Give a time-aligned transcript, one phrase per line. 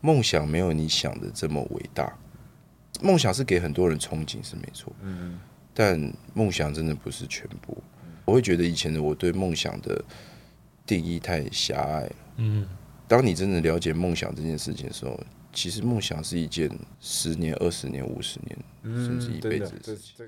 [0.00, 2.12] 梦想没有你想的这么伟大。
[3.00, 5.38] 梦想是给很多人憧憬是没错，嗯，
[5.72, 7.76] 但梦想真的不是全部。
[8.24, 10.04] 我会觉得以前的我对梦想的
[10.84, 12.16] 定义太狭隘了。
[12.38, 12.66] 嗯，
[13.06, 15.18] 当你真的了解梦想这件事情的时候，
[15.52, 16.68] 其实梦想是一件
[17.00, 20.26] 十年、二十年、五十年，甚至一辈子的事情。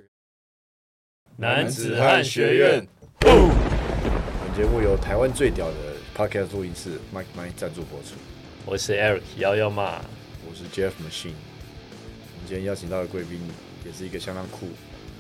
[1.37, 2.87] 男子汉学院，
[3.19, 5.77] 本节目由台湾最屌的
[6.17, 8.15] Podcast 录音室 Mike Mike 赞助播出。
[8.67, 10.01] 我是 Eric 幺幺嘛，
[10.49, 11.33] 我是 Jeff Machine。
[11.33, 13.41] 我们今天邀请到的贵宾
[13.85, 14.69] 也是一个相当酷，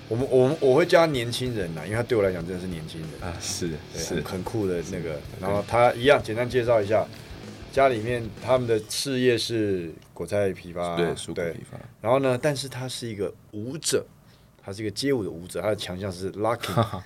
[0.08, 5.18] 我们我们我会叫他年轻人呐，因为他对我来讲真的是年轻人啊，是对是很很酷的那个。
[5.40, 7.04] 然后他一样简单介绍一下，
[7.72, 11.78] 家里面他们的事业是果菜批发，对，蔬果批发。
[12.00, 14.04] 然后呢，但是他是一个舞者，
[14.62, 17.00] 他是一个街舞的舞者，他的强项是 locking。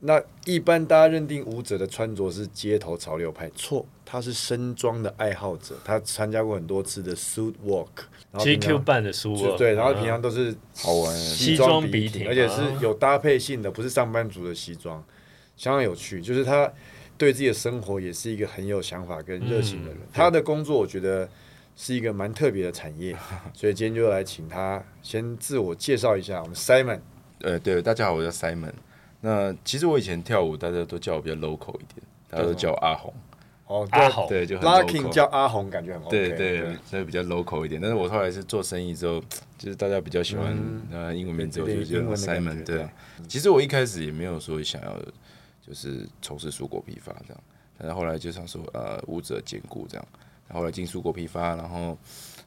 [0.00, 9.10] 那一般大家认定舞者的穿着是街头潮流派，错，他是身装的爱好者，他参加过很多次的 suit walk，GQ 办的
[9.56, 15.02] 对，然后平常都是好玩西西装笔笔挺而且是有搭配性的，不是上班族的西装，
[15.56, 16.20] 相当有趣。
[16.20, 16.70] 就是他
[17.16, 19.98] 对自己的生活也是一个很有想法跟热情的人。
[20.12, 21.26] 他的工作我觉得
[21.74, 23.16] 是一个蛮特别的产业，
[23.54, 26.42] 所以今天就来请他先自我介绍一下。
[26.42, 27.00] 我们 Simon，
[27.40, 28.74] 呃，对，大家好，我叫 Simon。
[29.20, 33.12] 那其实我以前跳舞，大家都叫我比较 local 一点，大家都叫我阿红。
[33.66, 34.28] 哦，阿红。
[34.28, 37.80] 对，就很 Locking 叫阿红，感觉很 OK 对对，所以比较 local 一点。
[37.80, 39.20] 但是我后来是做生意之后，
[39.58, 40.56] 就是大家比较喜欢
[40.92, 42.64] 呃英文名字，我就叫 Simon。
[42.64, 42.76] 对。
[42.76, 42.88] 对，
[43.26, 44.96] 其实我一开始也没有说想要
[45.66, 47.42] 就是从事蔬果批发这样，
[47.76, 50.06] 但是后来就想说呃舞者兼顾这样，
[50.46, 51.98] 然后后来进蔬果批发，然后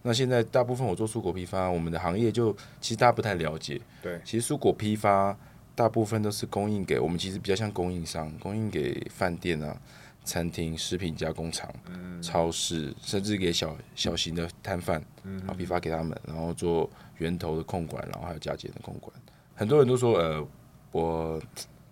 [0.03, 4.21] 那现在大部分我做蔬果批发，我们的行业就其实大家不太了解，对。
[4.23, 5.37] 其实蔬果批发
[5.79, 9.73] 大部分都是供应给我们，其实比较像供应商，供应给饭店啊、
[10.25, 11.73] 餐厅、食品加工厂、
[12.21, 19.09] 超市，甚至给小小型的摊贩，然后批发给他们，然后做源头的控管，然后还有加减的控管。
[19.55, 20.45] 很多人都说，呃，
[20.91, 21.41] 我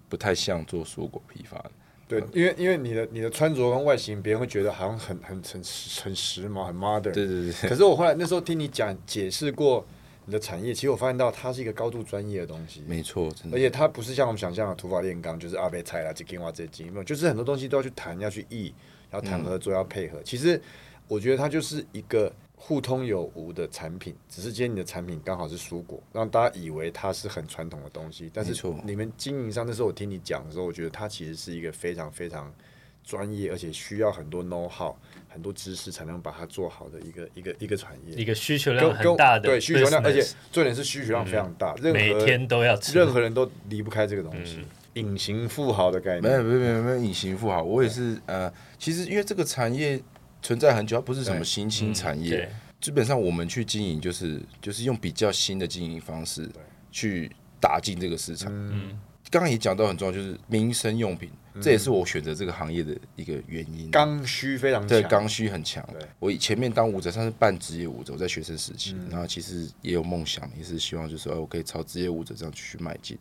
[0.09, 1.57] 不太像做蔬果批发。
[1.59, 1.71] 的，
[2.09, 5.63] 对，因为因为你的你的穿着跟外形，别人会觉得好像很很很
[6.03, 7.13] 很时髦，很 modern。
[7.13, 7.53] 对对。
[7.69, 9.87] 可是我后来那时候听你讲解释过
[10.27, 13.55] 你的产业，其实我发现到它是一个高度专业的东西，没错，真的。
[13.55, 18.73] 而且它不是像我们想象的土法炼钢，就是阿贝菜啦、这金瓦这金，没有，就是很多东西都要去谈，要去议，
[19.11, 20.21] 要谈合作，要配合。
[20.23, 20.61] 其实
[21.07, 32.53] 我觉得它就是一个互通有无的产品，只是今天你的产品刚好是蔬果，让大家以为它是很传统的东西，但是你们经营上那时候我听你讲的时候，我觉得它其实是一个非常非常
[33.01, 34.93] 专业，而且需要很多 know how、
[35.37, 38.15] 很多知识才能把它做好的一个一个一个产业。
[38.15, 44.65] 一个需求量很大的对需求量，而且重点是需求量非常大，任何每天都要吃，任何人都离不开这个东西，
[44.95, 46.45] 隐形富豪的概没有念。
[46.45, 50.01] 没有没有没有隐形富豪，我也是呃，其实因为这个产业
[50.41, 52.49] 存在很久，它不是什么新兴产业对，，
[52.81, 56.49] 基本上我们去经营就是就是用比较新的经营方式
[56.91, 58.51] 去打进这个市场。
[58.51, 58.99] 嗯，
[59.29, 61.29] 刚刚也讲到很重要，就是民生用品，
[61.61, 63.89] 这也是我选择这个行业的一个原因。
[63.91, 65.87] 刚需非常强，对刚需很强。
[66.19, 73.17] 我以前面当舞者，算是半职业舞者，我在学生时期，然后其实也有梦想，也是希望就是说，哦我可以朝职业舞者这样继续迈进。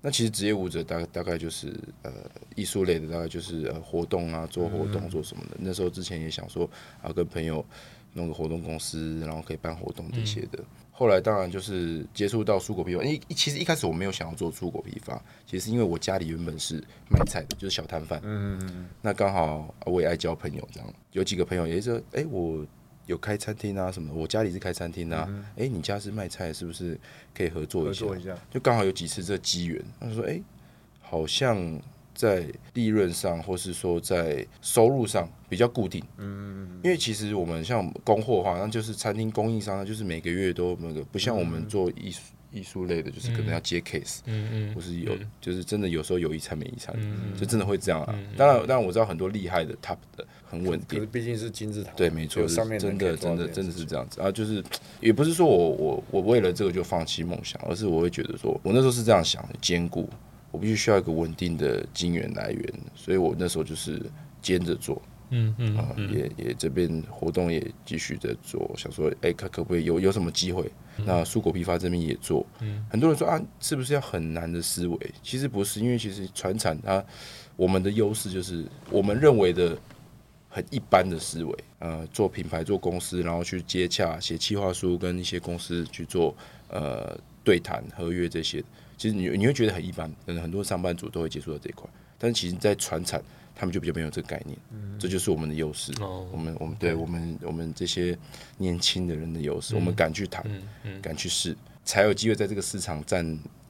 [0.00, 2.12] 那其实职业舞者大大概就是呃
[2.54, 5.56] 艺术类的，大概就是呃活动啊，做活动做什么的。
[5.58, 6.70] 那时候之前也想说
[7.02, 7.64] 啊，跟朋友
[8.12, 10.62] 弄个活动公司，然后可以办活动这些的。
[10.98, 15.16] 后来当然就是接触到蔬果批发，因为其实一开始我没有想要做蔬果批发，
[15.46, 18.18] 其实是因为我家里原本是卖菜的，就是小摊贩。
[18.24, 22.66] 嗯嗯嗯那刚好我也爱交朋友，这样有几个朋友也是说，哎、我
[23.06, 26.98] 有开餐厅啊什么的，我家里是开餐厅啊，哎、你家是卖菜，是不是
[27.32, 28.00] 可以合作一下？
[28.04, 30.42] 合作一下，就刚好有几次这个机缘，他说，哎、
[31.00, 31.80] 好像
[32.18, 36.02] 在利润上，或是说在收入上比较固定。
[36.16, 42.20] 嗯，因为其实我们像供货的话，那就是餐厅供应商，那就是每个月都那个，不像我们做艺术
[42.50, 44.18] 艺术类的，就是可能要接 case。
[44.24, 44.74] 嗯嗯。
[44.74, 46.92] 或是有，就是真的有时候有一餐没一餐，
[47.38, 48.12] 就真的会这样啊。
[48.36, 50.98] 当然，当然我知道很多厉害的 top 的很稳定。
[50.98, 54.20] 可是，毕竟是金字塔，对，没错，上面真的真的真的是这样子。
[54.20, 54.60] 啊，就是
[55.00, 60.08] 也不是说我我我为了这个就放弃梦想，而是我会觉得说，我那时候是这样想的，兼顾
[60.50, 64.00] 我必须需要一个稳定的金源来源，所以我那时候就是
[64.40, 65.00] 兼着做
[65.30, 70.70] 嗯嗯啊，也也这边活动也继续在做，想说，哎，看可不可以有有什么机会？
[71.04, 74.98] 那蔬果批发这边也做，嗯很多人说啊，是不是要很难的思维？
[75.22, 77.04] 其实不是，因为其实传产它
[77.54, 79.78] 我们的优势就是我们认为的
[80.48, 86.34] 很一般的思维，呃，做品牌、做公司，然后去接洽、写企划书，跟一些公司去做
[86.68, 88.64] 呃对谈、合约这些。
[88.98, 93.22] 其实你你会觉得很一般，可能很多上班族都会接触到这一块，但是其实，在船产
[93.54, 94.58] 他们就比较没有这个概念，
[94.98, 95.92] 这就是我们的优势。
[96.00, 98.18] 哦我们我们对我们我们这些
[98.58, 100.44] 年轻的人的优势，我们敢去谈，
[101.00, 103.24] 敢去试，才有机会在这个市场占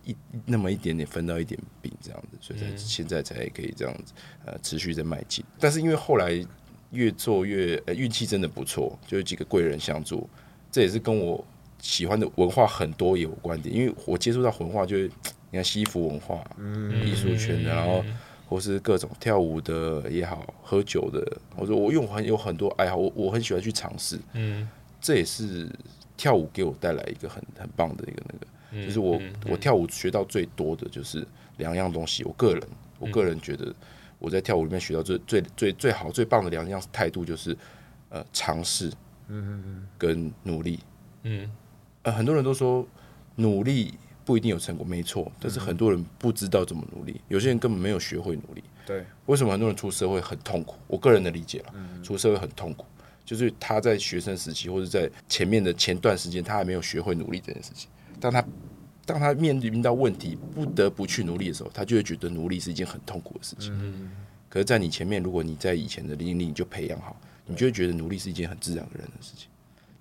[0.04, 0.16] 一
[0.46, 4.14] 那么一点点分到一点饼这样子，所以才现在才可以这样子
[4.46, 5.44] 呃持续在迈进。
[5.58, 6.46] 但是因为后来
[6.90, 10.28] 越做越呃运气真的不错，就有几个贵人相助，
[10.72, 11.44] 这也是跟我
[11.80, 15.10] 喜欢的文化很多有关点，因为我接触到文化就是
[15.50, 16.44] 你看西服文化、
[17.04, 18.04] 艺术圈的，然后
[18.48, 21.24] 或是各种跳舞的也好，喝酒的，
[21.56, 24.68] 我说我因为我很有很多爱好，我我很喜欢去尝试，嗯
[25.00, 25.70] 这也是
[26.16, 28.46] 跳舞给我带来一个很很棒的一个那个。
[28.72, 31.26] 嗯，就是我嗯我跳舞学到最多的就是
[31.56, 32.24] 两样东西。
[32.24, 32.62] 我个人
[32.98, 33.72] 我个人觉得
[34.18, 37.56] 我在跳舞里面学到最最最最好最棒的两样态度就是
[38.10, 38.90] 呃尝试，
[39.28, 40.80] 嗯嗯跟努力。
[41.22, 41.50] 嗯
[42.02, 42.86] 呃，很多人都说
[43.36, 48.62] 努力不一定有成果，没错，但是很多人不知道怎么努力，有些人根本没有学会努力。
[48.86, 50.76] 对，为什么很多人出社会很痛苦？
[50.86, 52.86] 我个人的理解了，出社会很痛苦，
[53.24, 57.88] 就是他在学生时期或者在前面的前段时间，他还没有学会努力这件事情。
[58.18, 58.44] 当他
[59.04, 63.70] 当他面临到问题，不得不去努力的时候，他就会觉得努力是一件很痛苦的事情。
[63.74, 64.10] 嗯
[64.50, 69.48] 可是，在你前面，如果你在以前的经历你就培养好，你就会觉得努力是一件很自然而然的事情。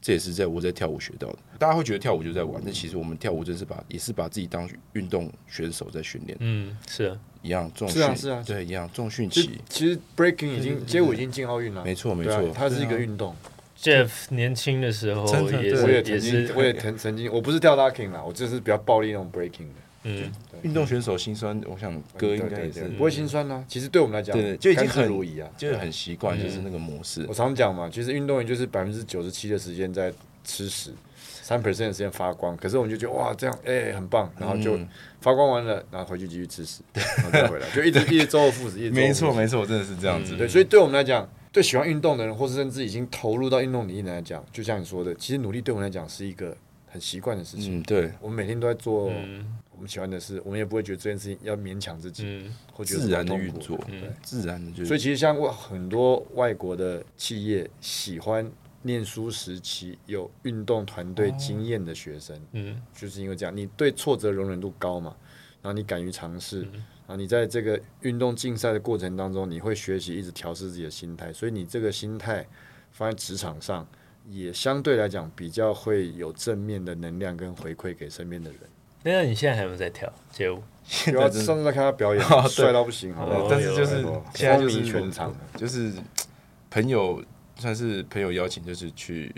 [0.02, 1.38] 这也是在我在跳舞学到的。
[1.58, 13.36] 大家会觉得跳舞就在玩，但其实我们跳舞真是把也是把自己当运动选手在训练，嗯是啊，一样重训，是啊是啊对，一样重训期，其实 breaking 已经街舞已经进奥运了，没错没错，它是一个运动。
[13.80, 19.87] Jeff 年轻的时候我也曾经是，我也曾曾经，我不是跳 locking 啦，我就是比较暴力那种 breaking 的。
[20.04, 23.64] 嗯运动选手心酸，我想哥应该也是不会心酸啦。
[23.68, 25.50] 其实对我们来讲，对就已经很如意啊。
[25.58, 27.34] 就是很习惯，就是那个模式我。
[27.34, 30.14] 常讲嘛，其实运动员就是百分之九十七的时间在
[30.44, 30.94] 吃屎，
[31.42, 32.56] 三 percent 的时间发光。
[32.58, 34.88] 可是我们就觉得哇，这样哎、很棒，然后就嗯
[35.20, 40.36] 发光完了，然后回去继续吃屎，然后再回来，就一直 一直周而复始，一直没错没错，真的是这样子。
[40.38, 46.56] 对，所以对我们来讲，对喜欢运动的人，或是甚至已经投入到运动领域来讲，就像你说的，其实努力对我们来讲是一个
[46.88, 47.80] 很习惯的事情。
[47.80, 49.46] 嗯，对，我们每天都在做嗯
[49.78, 54.86] 我们喜欢的事，我们也不会觉得这件事情要勉强自己，嗯或觉得自然的运作嗯，自然的就是。
[54.88, 58.52] 所以其实像外很多外国的企业喜欢
[58.82, 65.16] 念书时期有运动团队经验的学生，嗯就是因为这样，你对挫折容忍度高嘛，
[65.62, 72.46] 然后你敢于尝试，嗯然后你在这个运动竞赛的过程当中，你会学习一直调试自己的心态，所以你这个心态
[72.92, 73.88] 放在职场上，
[74.28, 78.60] 也相对来讲比较会有正面的能量跟回馈给身边的人。
[79.14, 80.62] 那你现在还有没有在跳街舞？
[81.12, 85.92] 有啊，真上次在看他表演 帅到不行，好不好哦但是就是现在就是风靡全场，就是
[86.72, 87.22] 朋友
[87.58, 89.34] 算是朋友邀请，就是去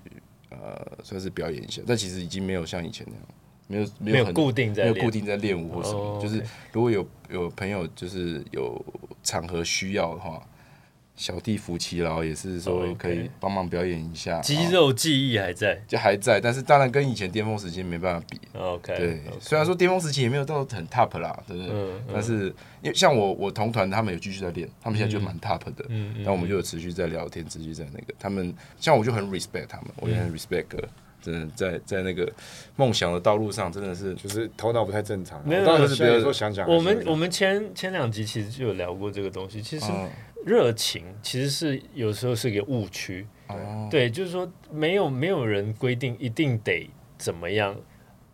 [0.51, 8.79] 呃算是表演一下，但其实已经没有像以前那样，没有没有固定在练没有固定在练舞或什么，哦就是如果有有朋友就是有
[9.23, 10.45] 场合需要的话。
[11.19, 15.77] 小弟夫妻劳也是说可以帮忙表演一下，肌然后肉记忆还在。
[15.85, 18.39] 就还在，但是当然跟以前巅峰时期没办法比。
[18.57, 21.73] OK，对，虽然说巅峰时期也没有到很 top 啦，对不对？
[21.73, 22.45] 嗯嗯但是
[22.81, 30.77] 因为像我我同团他们有继续在练，他们现在就蛮 top 的，嗯嗯然后我们就有持续在聊天，持续在那个他们，像我就很 respect 他们，我也嗯很 respect 哥，
[31.21, 32.31] 真的在在那个
[32.77, 35.45] 梦想的道路上，真的是就是头脑不太正常。
[35.45, 39.61] 没有我当没有时现在有时候想想我们我们前前两集其实就有聊过这个东西。
[39.61, 40.09] 其实嗯
[40.45, 47.75] 热情其实是有时候是个误区，哦，对，就是说没有没有人规定一定得怎么样，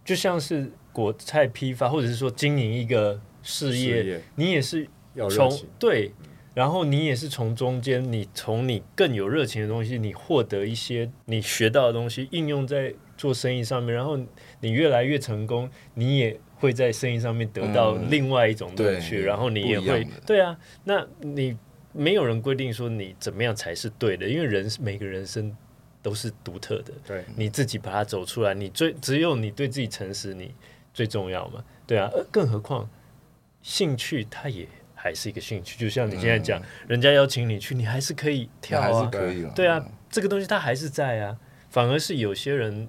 [0.04, 4.88] 就像是果菜批发或者是说经营一个事事业，你也是
[5.30, 6.12] 从情，对，
[6.54, 14.18] 然后你也是从中间，你从你更有热情的东西，你获得一些你学到的东西，应用在做生意上面，然后
[14.62, 21.58] 你越来越成功，你也会在生意上面得到嗯另外一种乐趣，对然后你也会对啊，那你
[21.96, 25.56] 没有人规定说你怎么样才是对的，因为人每个人生
[26.02, 30.54] 都是独特的，对，你自己把它走出来，你最只有你对自己诚实，你
[30.94, 32.90] 最重要嘛，对啊，呃更何况
[33.62, 41.38] 兴趣它也还是一个兴趣，就像你现在讲，人家邀请你去，你还是可以跳还是啊，可以了，对啊，这个东西它还是在啊，
[41.70, 42.88] 反而是有些人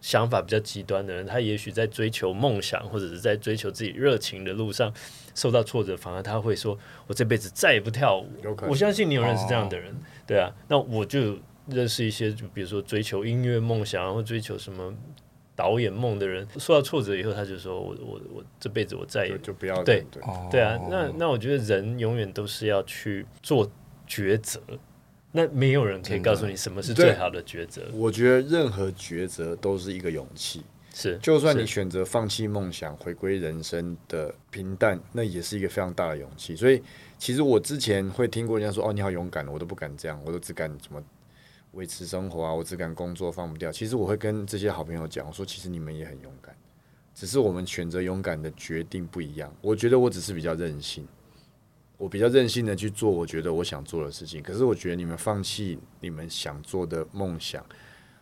[0.00, 4.92] 想法比较极端的人，他也许在追求梦想或者是在追求自己热情的路上
[5.34, 6.78] 受到挫折，反而他会说
[7.08, 8.28] ：“我这辈子再也不跳舞。
[8.42, 8.70] 有可”能。
[8.70, 9.94] 我相信你有认识这样的人，
[10.26, 11.36] 对啊，那我就
[11.66, 14.94] 认识一些，就比如说追求音乐梦想，或追求什么
[15.56, 20.04] 导演梦的人，受到挫折以后，他就说：“我我我这辈子我再也就就不要对。
[20.12, 20.48] 对，哦。
[20.50, 23.68] 对啊，那那我觉得人永远都是要去做
[24.08, 24.60] 抉择，
[25.32, 27.82] 那没有人可以告诉你什么是最好的抉择。
[27.92, 30.62] 我觉得任何抉择都是一个勇气。
[30.94, 36.56] 是，就算你选择放弃梦想，回归人生的平淡，那也是一个非常大的勇气。
[36.56, 36.82] 所以，
[37.18, 41.00] 其实我之前会听过人家说：“哦，你好勇敢，我都不敢这样，我都只敢怎么
[41.72, 46.52] 维持生活啊，我只敢工作放不掉。”其实我会跟这些好朋友讲，我说：“其实你们也很勇敢，
[47.14, 49.54] 只是我们选择勇敢的决定不一样。
[49.60, 51.06] 我觉得我只是比较任性，
[51.98, 54.42] 我比较任性的去做我觉得我想做的事情。
[54.42, 57.62] 可是我觉得你们放弃你们想做的梦想。”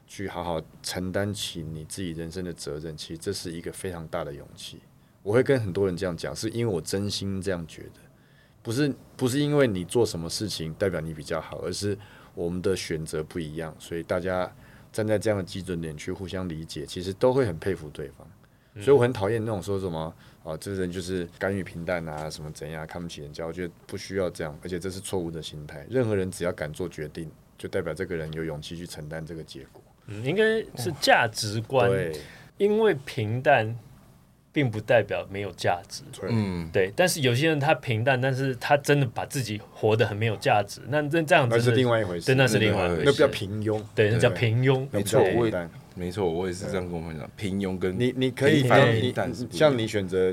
[0.08, 4.78] 去好好承担起你自己人生的责任，其实这是一个非常大的勇气。
[5.20, 7.98] 我会跟很多人这样讲，是因为我真心这样觉得，
[8.62, 11.98] 不是不是因为你做什么事情代表你比较好，而是
[12.36, 14.48] 我们的选择不一样，所以大家
[14.92, 18.24] 站在这样的基准点去互相理解，其实都会很佩服对方。
[18.80, 20.14] 所以我很讨厌那种说什么
[20.44, 25.84] 啊，这个人就是甘于平淡啊，什么怎样看不起人家，我觉得不需要这样，而且这是错误的心态。
[25.88, 29.82] 任何人只要敢做决定，就代表这个人有勇气去承担这个结果。
[30.06, 30.44] 嗯，应该
[30.80, 32.12] 是价值观，对，
[32.58, 33.76] 因为平淡
[34.52, 36.04] 并不代表没有价值。
[36.28, 42.26] 嗯，对，但是有些人他平淡，但是他真的把自己活得很没有价值，那那这样子那是另外一回事。
[42.26, 43.82] 对，那是另外一回事，那比较平庸。
[43.96, 45.20] 对，那叫对平庸，没错，
[45.96, 50.32] 没错，我也是这样跟我分享，平庸跟你你可以平凡放你平淡是不一样像你选择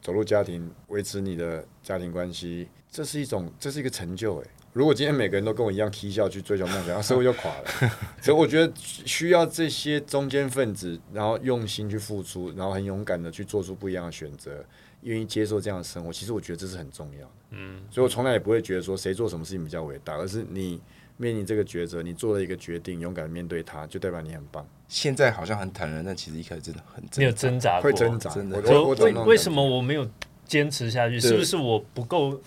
[0.00, 4.46] 走入家庭，维持你的家庭关系，这是一种这是一个成就哎。
[4.72, 7.64] 如果今天每个人都跟我一样踢笑去追求梦想，那社会就垮了。
[8.22, 14.64] 所以我觉得需要这些中间分子，然后用心去付出，然后很勇敢的去做出不一样的选择，
[15.02, 16.12] 愿意接受这样的生活。
[16.12, 17.32] 其实我觉得这是很重要的。
[17.50, 20.80] 嗯，所以我从来也不会觉得说谁做什么事情比较伟大，而是你
[21.20, 24.66] 面临这个抉择，你做了一个决定，勇敢面对它，就代表你很棒。
[24.88, 27.78] 现在好像很坦然，但其实一开始真的很你有挣扎。
[27.78, 30.08] 会挣扎，真的为为什么我没有
[30.46, 31.20] 坚持下去？
[31.20, 32.40] 是不是我不够，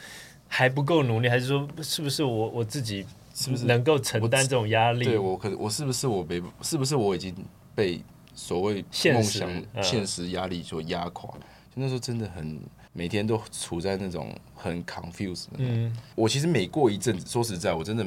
[0.48, 1.30] 还不够努力？
[1.30, 5.06] 还是说是不是我我自己是不是能够承担这种压力？
[5.06, 7.36] 对我可我是不是我被是不是我已经
[7.76, 8.02] 被
[8.34, 11.30] 所谓现实梦想、嗯现实压力所压垮？
[11.30, 12.60] 就那时候真的很
[12.92, 15.74] 每天都处在那种很 confused 的那种。
[15.86, 18.04] 嗯我其实每过一阵子，说实在，我真的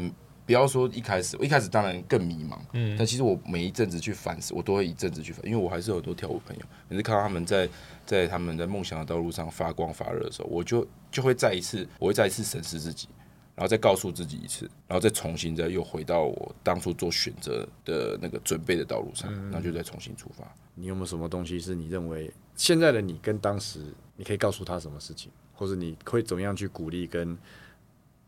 [0.47, 7.69] 不要说一开始，我一开始当然更迷茫，嗯但其实我每一阵子去反思，我都会一阵子去反，因为我还是有很多跳舞朋友，每次看到他们在
[8.07, 13.09] 在他们在梦想的道路上发光发热的时候，我就就会再一次，我会再一次审视自己，
[13.57, 20.45] 然后再告诉自己一次，然后再重新再又回到我当初做选择的那个准备的道路上，然后就再重新出发。
[20.76, 23.81] 你有没有什么东西是你认为现在的你跟当时
[24.15, 27.37] 你可以告诉他什么事情，或者你会怎么样去鼓励跟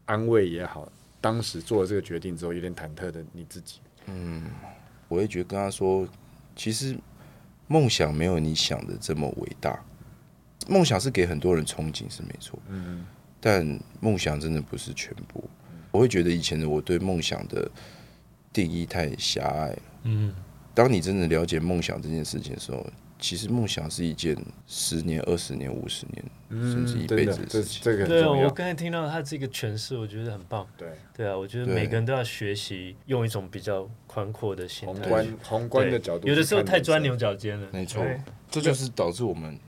[0.07, 0.91] 安慰也好？
[1.21, 4.45] 当时做了这个决定之后，有点忐忑的你自己，嗯
[5.09, 6.07] 我会觉得跟他说，
[6.55, 6.97] 其实
[7.67, 9.83] 梦想没有你想的这么伟大，
[10.69, 13.07] 梦想是给很多人憧憬是没错，嗯，
[13.41, 15.43] 但梦想真的不是全部。
[15.91, 17.71] 我会觉得以前的我对梦想的
[18.53, 19.83] 定义太狭隘了。
[20.03, 20.35] 嗯，
[20.75, 22.87] 当你真的了解梦想这件事情的时候，
[23.19, 26.25] 其实梦想是一件十年、二十年、五十年，
[26.73, 27.83] 甚至一辈子的事情。
[27.83, 30.67] 这个对啊，我刚才听到他这个诠释，我觉得很棒。
[30.77, 34.95] 对，对啊，我觉得每个人都要学习用一种比较宽阔的心态。
[34.95, 37.69] 宏观宏观的角度，有的时候太钻牛，角尖了。
[37.73, 38.21] 没错对，
[38.51, 39.59] 这就是导致我们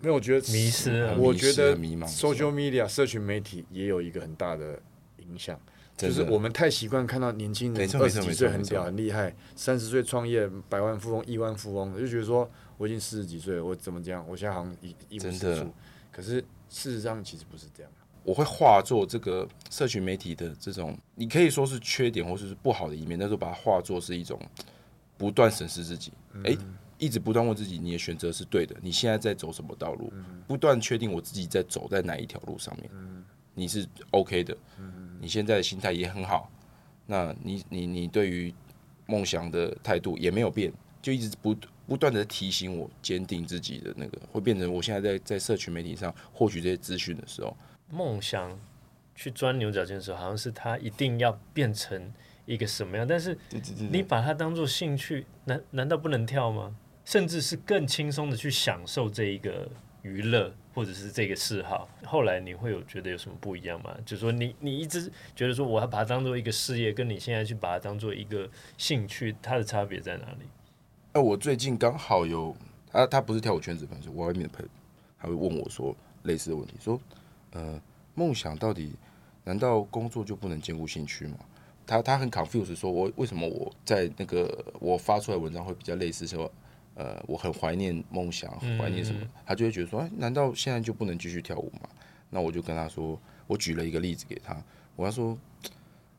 [0.00, 4.80] 没有，我觉得迷失了我觉得 social media 社群媒体也有一个很大的
[5.18, 5.60] 影响。
[5.96, 14.24] 就是我们太习惯看到年轻人二十几岁很屌很厉害，三十岁创业百万富翁、亿万富翁，就觉得说我已经四十几岁了，我怎么这样？
[14.28, 15.72] 我现在好像一一无是处。
[16.10, 17.92] 可是事实上其实不是这样。
[18.24, 24.40] 我会化作这个社群媒体的这种，你可以说是缺点或者是不好的一面，但是把它化作是一种
[25.18, 26.10] 不断审视自己，
[26.42, 26.56] 哎，
[26.96, 30.10] 一直不断问自己你的选择是对的，你现在在走什么道路，
[30.48, 32.90] 不断确定我自己在走在哪一条路上面，
[33.52, 34.56] 你是 OK 的，
[35.24, 36.50] 你现在的心态也很好，
[37.06, 38.52] 那你你你对于
[39.06, 47.56] 梦想的态度也没有变，就一直不不断的提醒我坚定自己的那个，会变成我现在在在社群媒体上获取这些资讯的时候。
[47.90, 48.54] 梦想
[49.14, 52.12] 去钻牛角尖的时候，好像是他一定要变成
[52.44, 53.38] 一个什么样，但是
[53.90, 56.76] 你把它当做兴趣，难难道不能跳吗？
[57.06, 59.70] 甚至是更轻松的去享受这一个
[60.04, 61.88] 娱乐或者是这个嗜好。
[62.04, 63.92] 后来你会有觉得有什么不一样吗？
[64.06, 70.46] 就是说你你一直觉得说我要把它当做一个事业，跟你现在去把它当做一个兴趣，它的差别在哪里？
[71.12, 72.54] 哎、我最近刚好有
[72.90, 74.68] 他，他不是跳舞圈子朋友，是我外面的朋友，
[75.18, 77.00] 他会问我说类似的问题，说，
[77.52, 77.80] 呃，
[78.14, 78.94] 梦想到底
[79.42, 81.38] 难道工作就不能兼顾兴趣吗？
[81.86, 86.50] 他他很 confused，说我为什么我在那个我发出来文章会比较类似说，
[86.94, 89.26] 呃，我很怀念梦想，怀念什么？
[89.44, 91.88] 他就会觉得说，哎，难道现在就不能继续跳舞吗？
[92.30, 94.56] 那我就跟他说，我举了一个例子给他，
[94.96, 95.36] 我要说，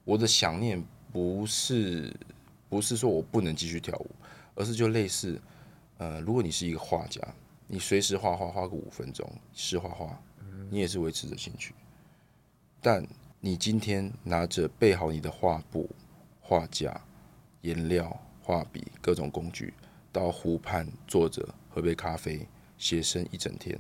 [0.03, 2.13] 我的想念不是
[2.69, 4.11] 不是说我不能继续跳舞，
[4.53, 5.41] 而是就类似
[5.97, 7.21] 呃，如果你是一个画家，
[7.67, 10.21] 你随时画画画个五分钟，是画画，
[10.69, 11.73] 你也是维持着兴趣。
[12.81, 13.05] 但
[13.39, 15.89] 你今天拿着备好你的画布、
[16.41, 17.01] 画架、
[17.61, 19.73] 颜料、画笔、各种工具，
[20.15, 23.77] 到湖畔坐着喝杯咖啡，写生一整天，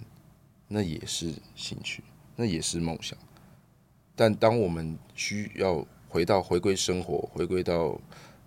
[0.67, 2.03] 那也是兴趣，
[2.35, 3.17] 那也是梦想。
[4.17, 7.97] 但当我们需要回到回归生活、回归到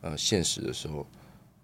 [0.02, 1.06] 呃现实的时候，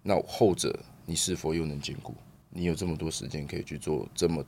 [0.01, 2.15] 那后者你是否又能兼顾？
[2.49, 4.43] 你有这么多时间可以去做这么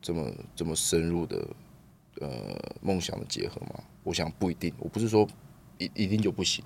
[0.00, 1.48] 这么这么深入的
[2.20, 3.82] 呃梦想的结合吗？
[4.04, 4.72] 我想不一定。
[4.78, 5.26] 我不是说
[5.78, 6.64] 一一定就不行，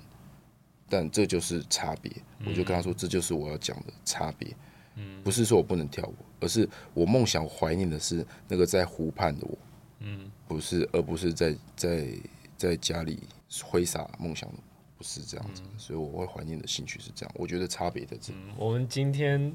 [0.91, 2.11] 但这就是差别。
[2.45, 4.53] 我就跟他说，这就是我要讲的差别。
[4.95, 9.57] 嗯，不是说我不能跳舞，而是我梦想怀念的是那个在湖畔的我。
[9.99, 12.07] 嗯，不是，而不是在在
[12.57, 13.19] 在家里
[13.63, 14.51] 挥洒梦想，
[14.97, 15.61] 不是这样子。
[15.77, 17.33] 所以我会怀念的兴趣是这样。
[17.37, 18.39] 我觉得差别在这里。
[18.57, 19.53] 我们今天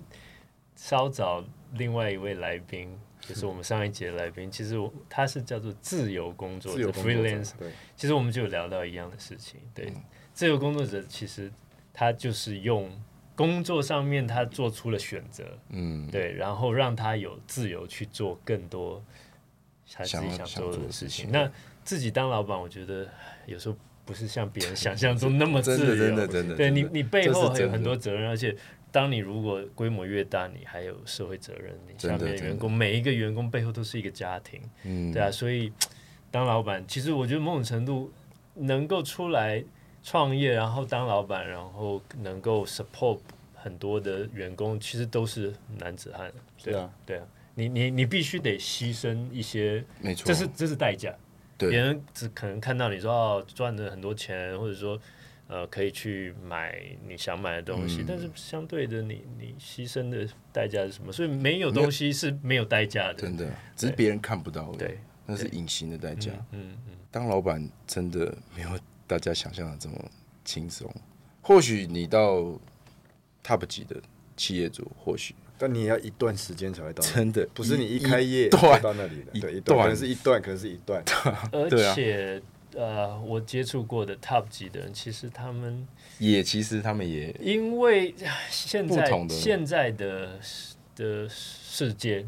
[0.74, 7.50] 稍早另外一位来宾，就是我们上一节来宾，其实我他是叫做自由工作者自由 （freelance）。
[7.58, 9.92] 对，其实我们就有聊到一样的事情，对，
[10.36, 11.50] 自由工作者其实
[11.94, 12.90] 他就是用
[13.34, 19.02] 工作上面他做出了选择，嗯，对，然后让他有自由去做更多
[19.90, 21.30] 他自己想做的的事情。
[21.32, 21.50] 那
[21.82, 23.08] 自己当老板，我觉得
[23.46, 23.74] 有时候
[24.04, 28.54] 不是像别人想象中那么自由，真的真的真的，对你你背后还有很多责任，而且
[28.92, 34.60] 当你如果规模越大，你还有社会责任，你下面的员工每一个员工背后都是一个家庭。
[34.84, 35.72] 嗯，对啊，所以
[36.30, 38.12] 当老板，其实我觉得某种程度
[38.52, 39.64] 能够出来
[40.06, 43.18] 创业，然后当老板，然后能够 support
[43.52, 46.32] 很多的员工，其实都是男子汉。
[46.62, 51.12] 对啊，对啊，你你你必须得牺牲一些，没错，这是这是代价。
[51.58, 54.96] 对别人只可能看到你说哦赚了很多钱，或者说
[55.48, 61.10] 呃可以去买你想买的东西，嗯但是相对的你你牺牲的代价是什么？
[61.10, 63.14] 所以没有东西是没有代价的。
[63.14, 63.44] 真的，
[63.74, 66.30] 只是别人看不到而已，对，那是隐形的代价。
[66.52, 66.92] 嗯嗯。
[67.10, 68.68] 当老板真的没有
[69.06, 69.94] 大家想象的这么
[70.44, 70.92] 轻松。
[71.42, 72.58] 或许你到
[73.44, 73.96] top 级的
[74.36, 75.34] 企业主，或许。
[75.58, 79.78] 但你也要一段时间才会到，真的不是你一开业段就到那里的，一对，一段。
[79.78, 81.02] 段可能是一段，可能是一段，
[81.50, 82.42] 而且、
[82.74, 85.88] 呃，我接触过的 top 级的人，其实他们
[86.18, 88.14] 也其实他们也因为
[88.50, 90.38] 现在不同的现在的
[90.94, 92.26] 的世界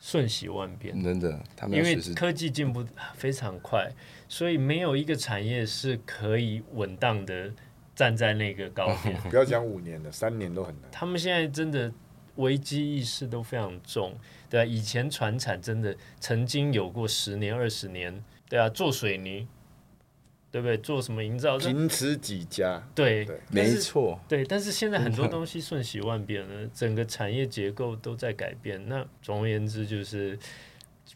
[0.00, 2.82] 瞬息万变，真的，他们因为科技进步
[3.14, 3.92] 非常快，
[4.32, 7.52] 所以没有一个产业是可以稳当的
[7.94, 9.14] 站在那个高点。
[9.28, 10.90] 不要讲五年了，三年都很难。
[10.90, 11.92] 他们现在真的
[12.36, 14.16] 危机意识都非常重，
[14.48, 19.46] 对啊，以前船产真的曾经有过十年、二十年，对啊，做水泥，
[20.50, 20.78] 对不对？
[20.78, 21.58] 做什么营造？
[21.58, 28.82] 仅此几家，对对，没错，对，但是现在很多东西瞬息万变了，整个产业结构都在改变。
[28.88, 30.38] 那总而言之，就是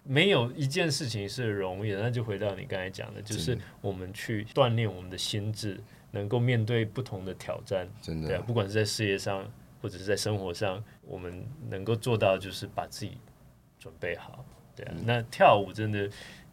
[0.07, 2.01] 没有一件事情是容易的。
[2.01, 5.81] 那就回到你刚才讲的，就是我们去锻炼我们的心智，
[6.12, 7.88] 能够面对不同的挑战。
[8.01, 9.45] 真对啊，的，不管是在事业上
[9.83, 13.19] 或者是在生活上，我们能够做到就是把自己
[13.79, 14.45] 准备好。
[14.75, 16.09] 对啊，嗯那跳舞真的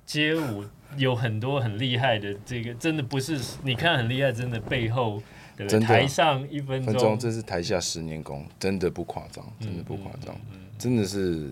[0.06, 0.66] 街舞
[0.98, 5.22] 有很多很厉害的，这个真的不是你看很厉害，真的背后
[5.56, 5.80] 对不对？
[5.80, 10.36] 的台上一分钟分钟，这是台下十年功，真的不夸张，真的不夸张，
[10.78, 11.50] 真的是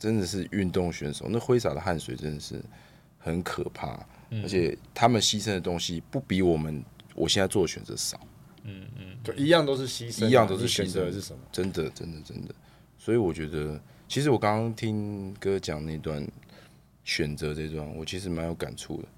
[0.00, 2.60] 真的是运动选手，那挥洒的汗水真的是
[3.18, 4.04] 很可怕，
[4.42, 6.82] 而且他们牺牲的东西不比我们
[7.14, 8.18] 我现在做的选择少，
[8.64, 11.38] 嗯嗯就一样都是牺牲啊，一样都是选牺牲择是什么？
[11.52, 12.54] 真的真的真的，
[12.98, 16.26] 所以我觉得，其实我刚刚听哥讲那段
[17.04, 19.08] 选择这段，我其实蛮有感触的。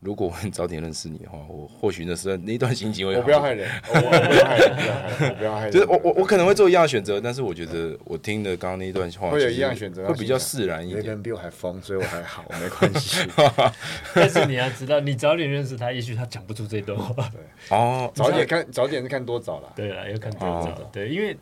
[0.00, 5.72] 如果我很早点认识你的话， 我或许那时候那段心情会好我不要害人， 我我不要害人，不要害人，我不要害人。
[5.72, 10.96] 就是我我我可能会做一样的选择，但是我觉得我听的刚刚那一段话，会有一样选择会比较释然一点。
[10.96, 13.26] 有一个人比我还疯，所以我还好，我没关系。
[14.14, 17.28] 但是你要知道，你早点认识他，也许他讲不出这段话。
[17.30, 19.72] 对哦，早点看，早点是看多早了。
[19.74, 20.82] 对了，要看多哦早。
[20.92, 21.36] 对，因为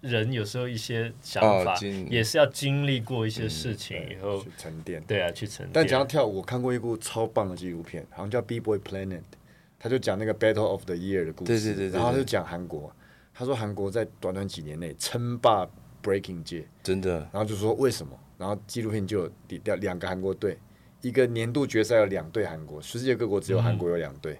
[0.00, 1.76] 人有时候一些想法
[2.08, 5.02] 也是要经历过一些事情以后去，沉淀。
[5.04, 5.70] 对啊，去沉淀。
[5.72, 9.18] 但讲到跳舞，我看过一部超棒的纪录片，好像叫《B Boy Planet》，
[9.78, 11.52] 他就讲那个 Battle of the Year 的故事。
[11.52, 12.94] 对对对对对然后他就讲韩国，
[13.34, 15.68] 他说韩国在短短几年内称霸
[16.02, 18.18] Breaking 界，真的然后就说为什么？
[18.38, 20.58] 然后纪录片就有比掉两个韩国队，
[21.00, 24.38] 一个年度决赛有两队韩国，世界各国只有韩国有两队，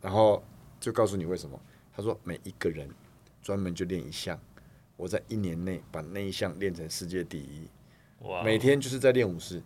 [0.00, 0.42] 然后
[0.80, 1.56] 就告诉你为什么。
[1.94, 2.88] 他说每一个人
[3.42, 4.36] 专门就练一项，
[5.02, 7.68] 我在一年内把那一项练成世界第一，
[8.20, 9.60] 哇，每天就是在练武士，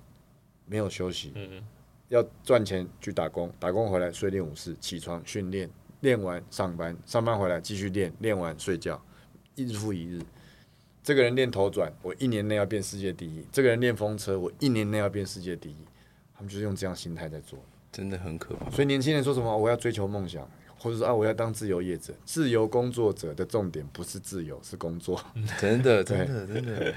[0.64, 1.62] 没有休息，嗯
[2.08, 5.68] 要赚钱去打工，打工回来睡练武士，起床训练，
[6.00, 8.98] 练完上班，上班回来继续练，练完睡觉，
[9.56, 10.22] 一日复一日。
[11.02, 15.76] 这个人练头转，我一年内要变世界第一；这个人练风车，我一年内要变世界第一。
[16.34, 17.58] 他们就是用这样心态在做。
[17.92, 18.70] 真的很可怕。
[18.70, 20.48] 所以年轻人说什么我要追求梦想，
[20.86, 25.20] 或者说啊我要当自由业者，自由工作者的重点不是自由，是工作。
[25.58, 26.94] 真的， 真的，真的，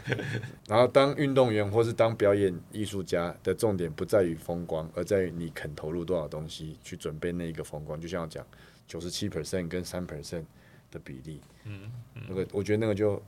[0.68, 8.00] 然后当运动员或是当表演艺术家的重点不在于风光，而在于你肯投入多少东西去准备那一个风光。
[8.00, 8.46] 就像我讲
[8.88, 10.44] 九十七 percent 跟三 percent
[10.92, 11.92] 的比例，嗯，
[12.28, 13.20] 那个我觉得那个就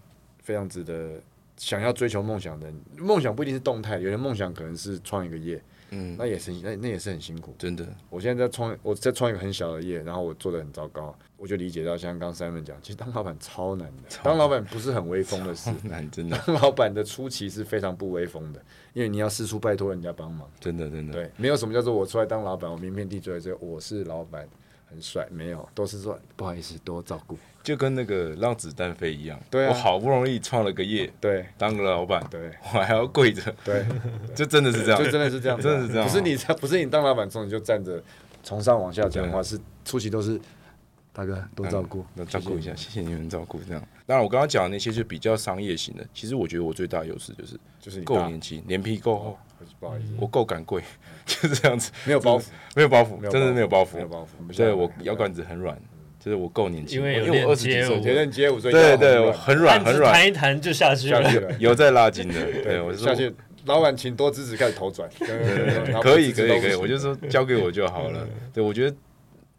[0.44, 1.20] 非常值得
[1.58, 2.82] 想要追求梦想的人。
[2.98, 5.60] 梦想不一定是动态，有人梦想可能是创一个业，
[5.92, 7.54] 嗯，那也是那那也是很辛苦。
[7.58, 24.48] 真的，我现在在创，我在创一个很小的业，然后我做的很糟糕，我就理解到，像刚刚 Simon 讲，其实当老板超难的，当老板不是很威风的事，难，真的，当老板的初期是非常不威风的，因为你要四处拜托人家帮忙，真的，真的，对，没有什么叫做我出来当老板，我名片递出来之后我是老板，
[24.92, 29.40] 很帅，没有，都是说不好意思，多照顾，就跟那个让子弹飞一样。
[29.50, 33.86] 对啊我好不容易创了个业，对当个老板，对我还要跪着，对，
[34.36, 38.04] 就真的是这样，就真的是这样 真的是这样啊不是你不是你当老板之后你就站着
[38.44, 40.40] 从上往下讲话，是初期都是
[41.14, 43.60] 大哥多照顾，那照顾一下，谢谢谢你们照顾。
[43.68, 49.38] 这样，当然我刚刚讲的那些就比较商业型的，其实我觉得我最大的优势就是，就是你大够年轻，脸皮够厚，
[49.80, 50.82] 不好意思，我够敢跪，
[51.26, 52.44] 就是这样子， 没有包袱，
[52.76, 54.10] 没有包袱，真的没有包袱没有袱。
[54.10, 55.78] 包袱，对我腰杆子很软，
[56.20, 61.52] 就是我够年轻，因为因为我二十几岁，街舞，所以对对，很软我很软弹一弹就下去了。
[61.60, 62.34] 有在拉筋的。
[62.64, 63.34] 对，我下去，
[63.66, 65.10] 老板请多支持，开始头转，
[66.02, 68.28] 可以可以可以，我就说交给我就好了。
[68.54, 68.96] 对，我觉得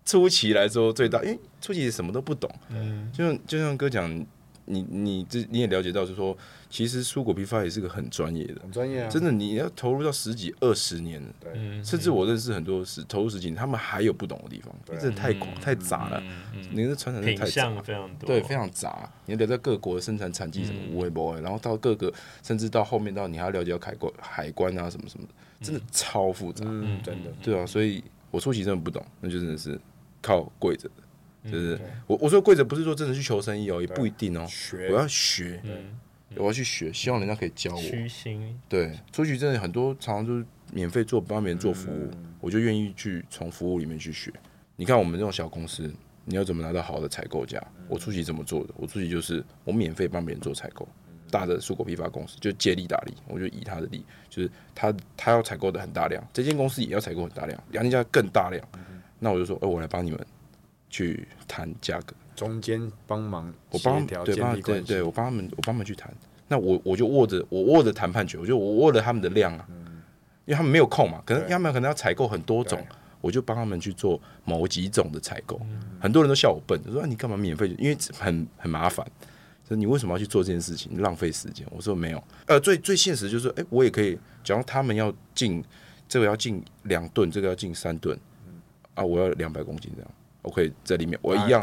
[0.05, 4.27] 初期来说最大，因为初期什么都不懂，嗯，就像就像哥讲，
[4.73, 6.37] 你你这你也了解到，就是说，
[6.71, 11.53] 其实蔬果批发也是个很专业的，很专业啊，真的你要投入到十几二十年，对
[11.85, 16.23] 甚至我认识很多是投入十几年，他们还有不懂的地方，真的太广太杂了，
[16.55, 17.83] 嗯你的传承品太杂相。
[17.83, 19.11] 非常多，对，非常杂。
[19.27, 26.65] 你要了解各国的生产产地什么无微不微，然后到各个，甚至到后面到你还要了解到海关、海关啊什么什么的，真的超复杂。
[26.69, 29.79] 嗯，真的，对啊，所以我初期真的不懂，那就真的是
[30.21, 31.02] 靠跪着的，
[31.45, 35.97] 就是我我说跪着不是说真的去求生意哦，也不一定哦，学我要学，嗯，
[36.37, 37.81] 我要去学，希望人家可以教我。
[37.81, 44.33] 虚心，对，出去真的很多，常常就是免费做帮别人做服务，我就愿意去从服务里面去学。
[44.77, 45.93] 你看我们这种小公司，
[46.25, 47.61] 你要怎么拿到好的采购价？
[47.89, 48.73] 我出去怎么做的？
[48.77, 50.89] 我出去就是我免费帮别人做采购。
[51.31, 58.63] 大的蔬果批发公司就借力打力，我就以他的力，就是他他要采购的很大量，这间公司也要采购很大量，两家更大量，
[59.19, 60.27] 那我就说，哎、我来帮你们
[60.93, 66.15] 去谈价格，中间帮忙我帮对帮建立关系，对对，我帮他们，我帮他们去谈。
[66.47, 69.67] 那我我就握着我握着谈判权，我就我握着他们的量啊，
[70.45, 72.79] 因为他们没有空嘛，可能他们可能要采购很多种，
[73.23, 75.59] 我就帮他们去做某几种的采购。
[75.99, 77.75] 很多人都笑我笨，就说、啊、你干嘛免费？
[77.79, 79.07] 因为很很麻烦。
[79.67, 81.01] 说你为什么要去做这件事情？
[81.01, 81.67] 浪费时间。
[81.71, 85.65] 我说没有，呃，最最现实就是，哎、我也可以，假如他们要进
[86.09, 88.19] 这个要进两吨，这个要进三吨，
[88.95, 90.11] 啊，我要两百公斤这样，
[90.43, 91.63] 我可以在里面，我一样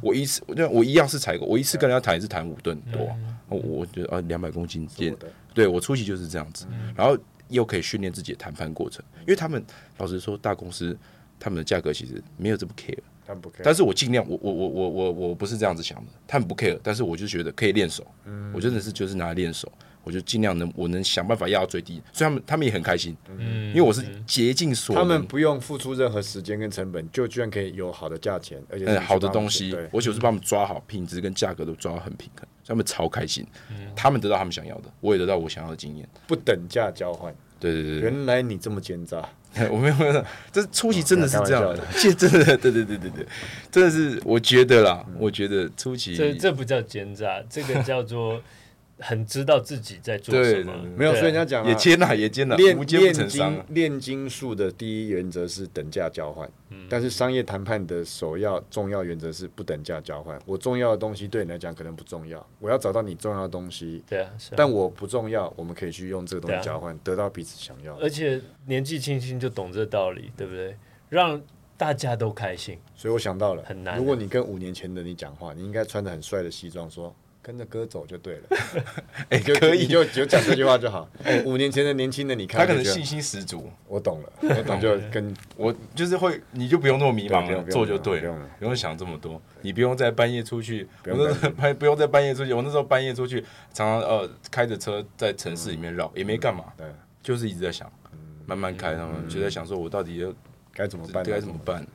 [0.00, 3.16] 我一次，我我一样是采购，我一次跟人家谈也是谈五吨多啊，
[3.48, 9.62] 我我觉得啊两百公斤件是我，的对我初期就是这样子，然后又可以训练自己的谈判过程，因为他们
[9.98, 10.96] 老实说大公司
[11.38, 18.06] 他们的价格其实没有这么 care，他们不 care，但是我尽量我我我我我我不是这样子想的，他们不 care，但是我就觉得可以练手，
[18.54, 19.70] 我真的是就是拿来练手。
[20.02, 33.46] 我就尽量能，我能想办法压到最低，所以他们他们也很开心，嗯，因为我是竭尽所能，他们不用付出任何时间跟成本，就居然可以有好的价钱，而且嗯，好的东西对，，我就是帮他们抓好品质跟价格都抓到很平衡，所以他们超开心，
[33.94, 36.08] 他们得到他们想要的，我也得到我想要的经验。
[36.26, 37.34] 不等价交换。
[37.60, 39.22] 对对对原来你这么奸诈，
[39.70, 43.26] 我没有没有，这初期真的是这样的，其实真的，对对对对对，
[43.70, 48.40] 真的是我觉得啦，我觉得初期这这不叫奸诈，这个叫做
[49.00, 50.72] 很知道自己在做什么。
[50.96, 52.78] 没有，所以人家讲啊也接纳也接纳，炼。
[53.30, 60.38] 金炼金术的第一原则是等价交换，嗯但是商业谈判的首要重要原则是不等价交换。
[60.44, 68.02] 我重要的东西对你来讲可能不重要，我要找到你重要的东西，对啊，是啊但我不重要，我们可以去用这个东西交换，得到彼此想要的。
[68.02, 70.76] 而且年纪轻轻就懂这道理，对不对？
[71.08, 71.40] 让
[71.76, 72.78] 大家都开心。
[72.94, 78.42] 所以我想到了，很难如果你跟五年前的你讲话，你应该穿的很帅的西装，说跟着歌走就对了。
[79.30, 81.08] 哎，就可以，你就就讲这句话就好。
[81.44, 88.38] 五年前的年轻的你他可能信心十足，我懂了， 我懂就跟我就是会，你就不用那么迷茫了，做就对了不用。
[88.38, 93.40] 了，不用想这么多，你不用在半夜出去，不用我那时候半不用在半夜出去，我那时候半夜出去，
[93.72, 96.86] 常常呃开着车在城市里面绕，也没干嘛，对。
[97.22, 97.92] 就是一直在想，
[98.46, 100.32] 慢慢开，他们就在想说我到底要
[100.72, 101.22] 该怎么办？
[101.22, 101.86] 该怎么办，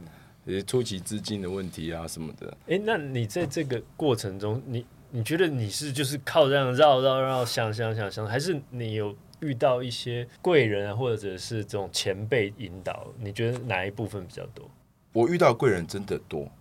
[0.45, 13.07] 也初期资金的问题啊什么的，哎，那你在这个过程中，你你觉得你是就是靠这样绕绕绕想想想想，还是你有遇到一些贵人啊，或者是这种前辈引导？
[13.17, 14.69] 你觉得哪一部分比较多？
[15.13, 16.51] 我遇到贵人真的多，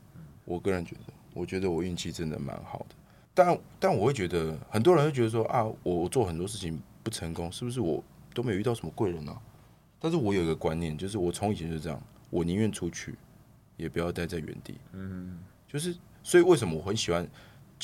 [0.45, 2.95] 我个人觉得，我觉得我运气真的蛮好的。
[3.35, 8.01] 但但我会觉得，很多人会觉得说啊，我我做很多事情不成功，是不是我
[8.33, 9.37] 都没有遇到什么贵人啊？
[9.99, 13.17] 但是我有一个观念，就是我从以前就这样，我宁愿出去，
[13.77, 14.77] 也不要待在原地。
[14.93, 17.27] 嗯，就是所以为什么我很喜欢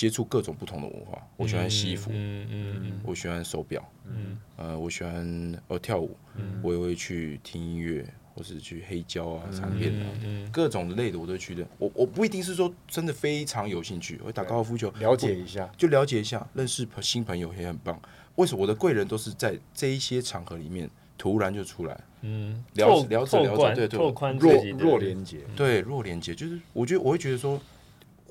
[0.01, 1.21] 接触各种不同的文化？
[1.37, 6.17] 我喜欢西服，嗯嗯嗯我喜欢手表，嗯呃，我喜欢呃跳舞，
[6.63, 8.03] 我也会去听音乐，
[8.35, 11.67] 或是去黑胶啊、唱片啊，嗯各种类的我都去的。
[11.77, 18.01] 我我不一定是说真的非常有兴趣，我会打高尔夫球，了解一下，就了解一下，认识新朋友也很棒。
[18.37, 22.01] 为什么我的贵人都是在这一些场合里面突然就出来？
[22.23, 27.61] 嗯，了拓了解了解拓宽对对拓宽弱弱连接，对，弱连接就是，我觉得我会觉得说，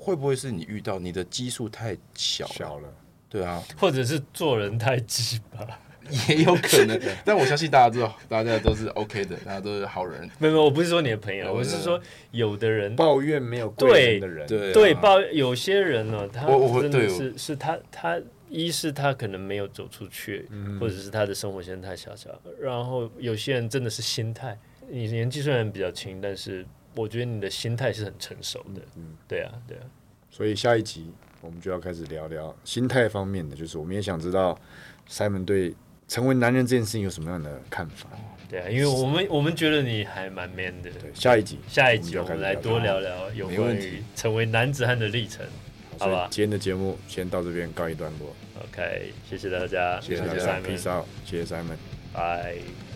[0.00, 2.52] 会不会是你遇到你的基数太小了？
[2.54, 2.88] 小了，
[3.28, 5.78] 对啊，或者是做人太鸡巴。
[6.28, 7.00] 也有可能。
[7.24, 10.28] 但我相信大家知道，大家都是 OK 的，大家都是好人。
[10.38, 12.00] 没有，没有，我不是说你的朋友，我是说
[12.32, 24.58] 有的人抱怨没有贵人的人，对啊对抱有些人呢，他我我真的是是他他一是他可能没有走出去，嗯或者是他的生活圈太小小，然后有些人真的是心态，
[24.88, 29.84] 你年纪虽然比较轻，但是我觉得你的心态是很成熟的，嗯对啊对啊，
[30.30, 34.58] 所以下一集我们就要开始聊聊心态方面的，就是我们也想知道
[35.08, 35.74] Simon 对
[36.08, 38.08] 成为男人这件事情有什么样的看法。
[38.48, 40.90] 对啊，因为我们我们觉得你还蛮 man 的。
[40.90, 45.46] 对，下一集下一集我们来多聊聊有关于成为男子汉的历程，
[45.98, 51.76] 好吧今天的节目先到这边告一段落，？OK，谢谢大家，谢谢大谢家 Simon，，peace out，谢谢 Simon。
[52.12, 52.89] 拜。